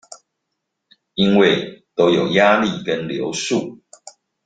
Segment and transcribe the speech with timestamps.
[1.13, 3.83] 因為都有壓力跟流速